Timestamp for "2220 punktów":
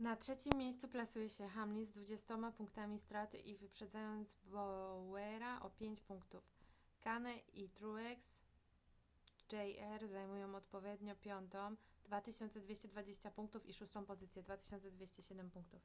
12.04-13.66